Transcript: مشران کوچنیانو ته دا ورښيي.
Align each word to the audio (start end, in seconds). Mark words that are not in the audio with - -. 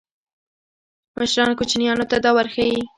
مشران 1.17 1.51
کوچنیانو 1.59 2.05
ته 2.11 2.17
دا 2.25 2.31
ورښيي. 2.35 2.77